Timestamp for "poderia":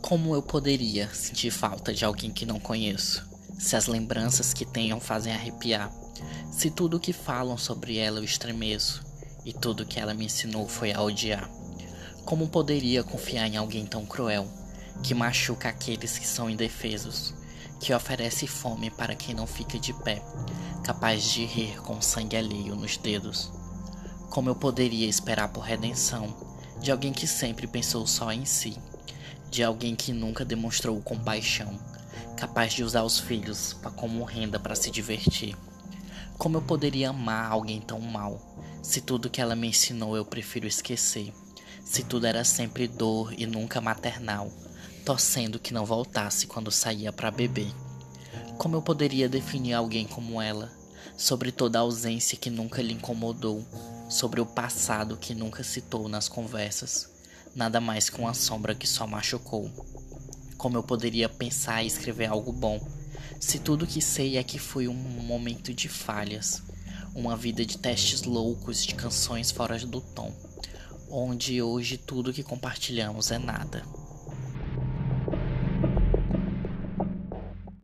0.40-1.12, 12.48-13.02, 24.54-25.08, 36.62-37.10, 48.82-49.28, 60.82-61.28